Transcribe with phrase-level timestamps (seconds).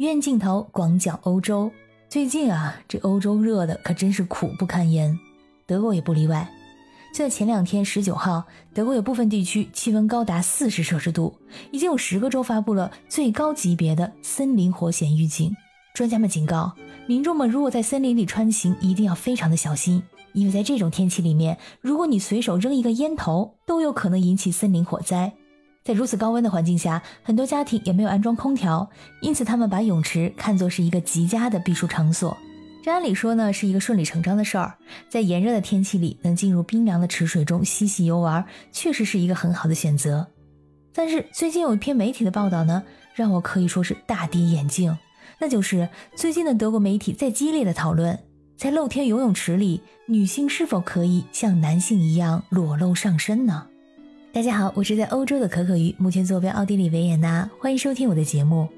[0.00, 1.70] 远镜头广角欧洲。
[2.08, 5.18] 最近啊，这欧洲热的可真是苦不堪言，
[5.66, 6.50] 德国也不例外。
[7.12, 11.34] 就在前两天，十九号，德国有部分地区气温高达四十摄氏度，
[11.70, 15.54] 已经有十个州发布了最高级别的森林火险预警。
[15.92, 16.72] 专家们警告
[17.06, 25.34] 民众们，如果在森林里穿行，一定要非常的小心，因为在这种天气里面，如果你随手扔一个烟头，都有可能引起森林火灾。
[25.82, 28.90] 在如此高温的环境下，很多家庭也没有安装空调，
[29.22, 32.36] 因此他们把泳池看作是一个极佳的避暑场所。
[32.82, 34.74] 这按理说呢是一个顺理成章的事儿，
[35.08, 40.26] 在炎热的天气里能进入冰凉的池水中嬉戏游玩，确实是一个很好的选择。
[40.92, 42.82] 但是最近有一篇媒体的报道呢，
[43.14, 44.96] 让我可以说是大跌眼镜，
[45.38, 48.18] 那就是最近的德国媒体在激烈的讨论，
[48.56, 53.66] 在露天游泳池里，女性是否可以像男性一样裸露上身呢？
[54.32, 58.68] 大家好，我是在欧洲的可可鱼，目前坐标奥地利维也纳，欢迎收听我的节目。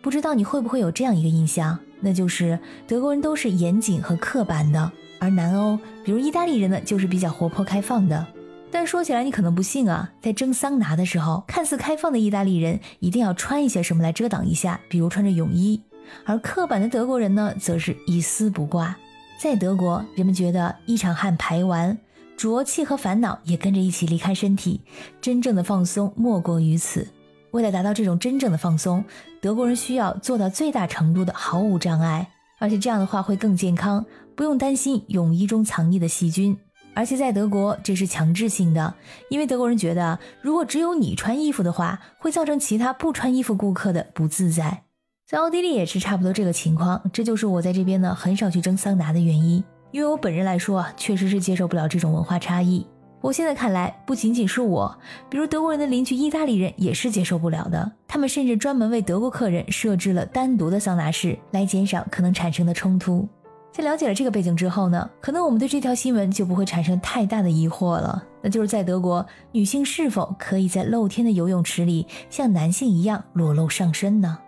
[0.00, 8.24] 不知道你会不会有这样一个印象，那就是德国人都是严谨和刻板的，而南欧，比如意大利人呢，就是比较活泼开放的。
[8.70, 15.80] 但说起来你可能不信啊，在蒸桑拿的时候，看似开放的意大利人一定要穿一些什么来遮挡一下，比如穿着泳衣；
[16.24, 18.96] 而刻板的德国人呢，则是一丝不挂。
[19.36, 21.98] 在德国，人们觉得一场汗排完。
[22.40, 24.80] 浊气和烦恼也跟着一起离开身体，
[25.20, 27.06] 真正的放松莫过于此。
[27.50, 29.04] 为了达到这种真正的放松，
[29.42, 36.56] 德国人需要做到最大程度的毫无障碍，而且这样的话会更健康，不用担心泳衣中藏匿的细菌。
[36.94, 38.94] 而且在德国这是强制性的，
[39.28, 44.84] 因为德国人觉得如果只有你穿衣服的话，会造成其他不穿衣服顾客的不自在。
[45.28, 49.62] 在奥地利也是差不多这个情况，这就是我在这边呢很少去蒸桑拿的原因。
[49.90, 52.86] 因为我本人来说啊，确实是接受不了这种文化差异。
[53.20, 57.92] 我现在看来，不仅仅是我，比如德国人的邻居意大利人也是接受不了的。
[58.08, 63.28] 他们甚至专门为德国客人设置了单独的桑拿室，来减少可能产生的冲突。
[63.72, 68.22] 在了解了这个背景之后呢，可能我们对这条新闻就不会产生太大的疑惑了。
[68.42, 74.38] 那就是在德国，女性是否可以在露天的游泳池里像男性一样裸露上身呢？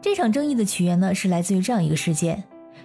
[0.00, 2.42] 这场争议的起源呢，是来自于这样一个事件。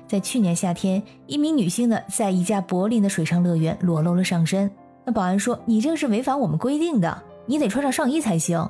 [0.10, 4.70] 在去年夏天，一名女性呢在一家柏林的水上乐园裸露了上身。
[5.06, 8.68] 那保安说：“你这个是违反我们规定的，你得穿上上衣才行。”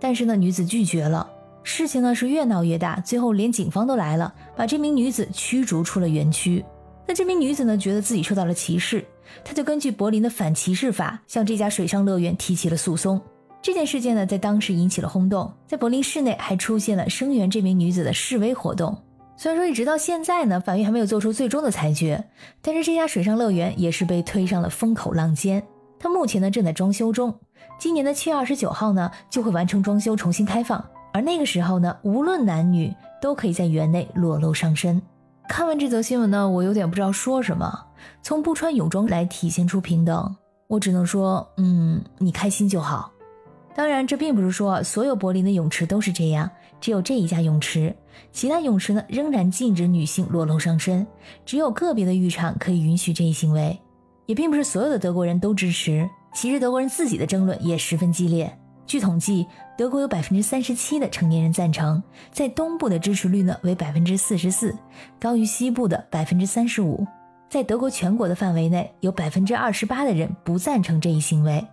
[0.00, 1.30] 但是呢，女子拒绝了。
[1.62, 6.64] 事情呢是越闹越大，最后连警方都来了，把这名女子驱逐出了园区。
[7.06, 9.04] 那这名女子呢觉得自己受到了歧视，
[9.44, 13.20] 她就根据柏林的反歧视法向这家水上乐园提起了诉讼。
[13.62, 18.96] 这件事件呢在当时引起了轰动，在柏林市内还出现了声援这名女子的示威活动。
[19.42, 22.22] 虽然说一直到现在呢，法院还没有做出最终的裁决，
[22.60, 25.62] 但是这家水上乐园也是被推上了风口浪尖。
[25.98, 27.34] 它目前呢正在装修中，
[27.78, 30.84] 今年的七月二十九号呢就会完成装修，重新开放。
[31.14, 35.00] 而那个时候呢，无论男女都可以在园内裸露上身。
[35.48, 37.86] 看完这则新闻呢，我有点不知道说什么。
[38.22, 40.36] 从不穿泳装来体现出平等，
[40.66, 43.10] 我只能说，嗯，你开心就好。
[43.74, 47.94] 当然，这并不是说所有柏林的泳池都是这样，只有这一家泳池，
[48.32, 51.06] 其他泳池呢仍然禁止女性裸露上身，
[51.44, 53.78] 只有个别的浴场可以允许这一行为。
[54.26, 58.56] 也并不是所有的德国人都支持，其实德国人自己的争论也十分激烈。
[58.86, 59.46] 据统计，
[59.76, 62.02] 德国有百分之三十七的成年人赞成，
[62.32, 64.76] 在东部的支持率呢为百分之四十四，
[65.20, 67.06] 高于西部的百分之三十五。
[67.48, 71.64] 在德国全国的范围内，有百分之二十八的人不赞成这一行为。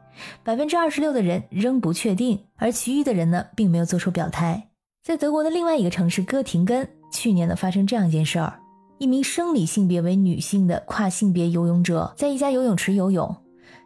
[0.44, 4.68] 百分之二十六的人仍不确定，而其余的人呢，并没有做出表态。
[5.08, 8.60] 在德国的另外一个城市哥廷根，去年呢发生这样一件事儿：
[8.98, 13.34] 一名生理性别为女性的跨性别游泳者在一家游泳池游泳，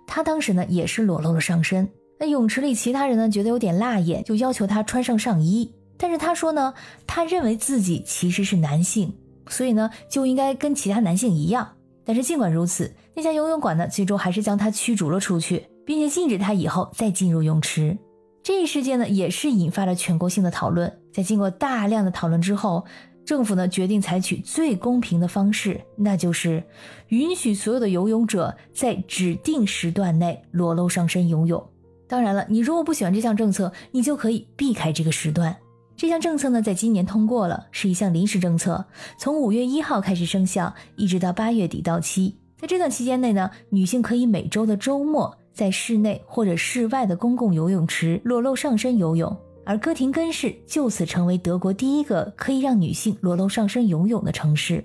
[0.07, 1.87] 他当时呢也是裸露了上身。
[2.19, 5.71] 那泳池里其他人呢觉得有点辣眼，就要求他穿上上衣。
[5.95, 6.73] 但是他说呢，
[7.05, 9.13] 他认为自己其实是男性，
[9.47, 11.71] 所以呢就应该跟其他男性一样。
[12.03, 15.67] 但是尽管如此，那家游泳馆呢最终还是将他驱逐了出去。
[15.85, 17.95] 并且禁止他以后再进入泳池。
[18.43, 20.91] 这一事件呢，也是引发了全国性的讨论。
[21.13, 22.83] 在经过大量的讨论之后，
[23.23, 26.63] 政府呢决定采取最公平的方式，那就是
[27.09, 31.63] 允许所有的游泳者在指定时段内裸露上身游泳。
[32.07, 35.55] 当然了，你如果不喜欢这项政策，你就可以避开这个时段。
[35.95, 38.83] 这项政策呢，在今年通过了，是一项临时政策，
[39.19, 42.35] 从五月一号开始生效，一直到八月底到期。
[42.57, 45.37] 在这段期间内呢，女性可以每周的周末。
[45.53, 54.83] 在室内或者室外的公共游泳池裸露上身游泳，而哥廷根市就此成为德国第一个可以让女性裸露上身游泳的城市。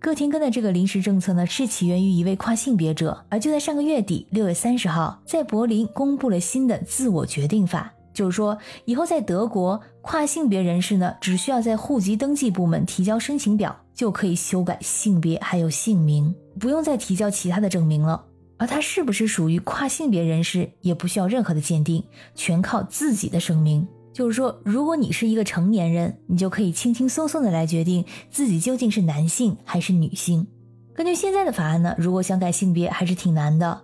[0.00, 7.92] 哥廷根的这个临时政策呢，是起源于一位跨性别者，而就在上个月底，六月三十号，在柏林公布了新的自我决定法。
[8.14, 18.24] 就是说，以后在德国跨性别人士呢，只需要在户籍登记部门提交申请表，就可以修改性别还有姓名，不用再提交其他的证明了。
[18.58, 23.86] 而他是不是属于跨性别人士，也不需要任何的鉴定，全靠自己的声明。
[24.12, 30.46] 就是说，如果你是一个成年人，你就可以轻轻松松的来决定自己究竟是男性还是女性。
[30.92, 33.80] 根据现在的法案呢，如果想改性别还是挺难的，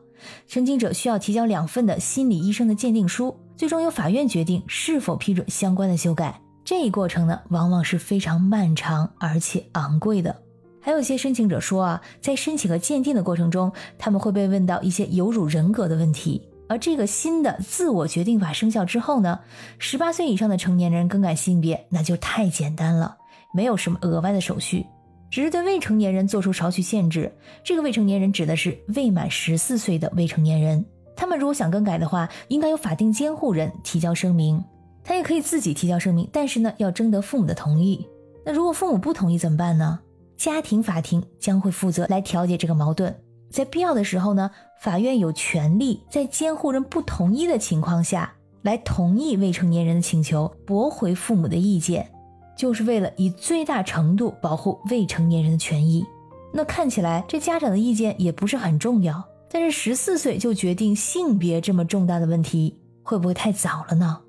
[0.49, 3.35] 申请者需要提交两份的心理医生的鉴定书。
[3.57, 10.35] 最终由法院决定是否批准相关的修改，这一过程呢，往往是非常漫长而且昂贵的。
[10.85, 16.47] 还有些申请者说啊，在申请和鉴定的过程中，他们会被问到一些有辱人格的问题。
[16.69, 19.41] 而这个新的自我决定法生效之后呢，
[19.79, 23.17] 十八岁以上的成年人更改性别那就太简单了，
[23.55, 24.85] 没有什么额外的手续，
[25.31, 27.33] 只是对未成年人做出少许限制。
[27.65, 30.85] 这个未成年人指的是未满十四岁的未成年人。
[31.17, 34.63] 他们如果想更改的话，应该由法定监护人提交声明。
[35.03, 38.07] 他也可以自己提交声明，但是呢，要征得父母的同意。
[38.45, 39.99] 那如果父母不同意怎么办呢？
[40.37, 43.15] 家庭法庭将会负责来调解这个矛盾。
[43.51, 44.51] 在必要的时候呢，
[44.81, 48.33] 法院有权利在监护人不同意的情况下
[48.63, 52.11] 来同意未成年人的请求，驳回父母的意见，
[52.57, 56.05] 就是为了以最大程度保护未成年人的权益。
[56.53, 59.25] 那看起来这家长的意见也不是很重要。
[59.51, 64.21] 但是十四岁就决定性别这么重大的问题，会不会太早了呢？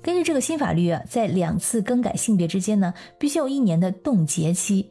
[0.00, 4.88] 根据这个新法律啊，在两次更改性别之间呢，必须有一年的冻结期，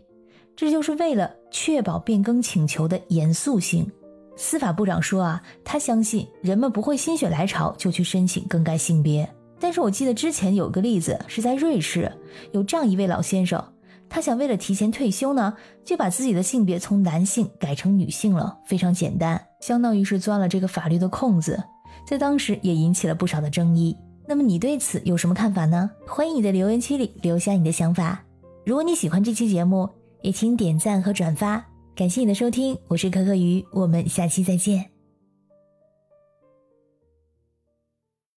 [0.55, 3.89] 这就是为了确保变更请求的严肃性。
[4.35, 9.29] 司法部长说啊，他相信人们不会心血来潮就去申请更改性别。
[9.59, 12.11] 但是我记得之前有个例子是在瑞士，
[12.51, 13.63] 有这样一位老先生。
[14.09, 21.63] 他想为了提前退休呢，就把自己的性别从男性改成女性了，非常简单，相当于是钻了这个法律的空子，
[22.05, 23.95] 在当时也引起了不少的争议。
[24.27, 25.89] 那么你对此有什么看法呢？
[26.07, 28.23] 欢迎你在留言区里留下你的想法。
[28.65, 29.89] 如果你喜欢这期节目，
[30.23, 31.63] 也请点赞和转发。
[31.95, 34.92] 感谢你的收听，我是可可鱼，我们下期再见。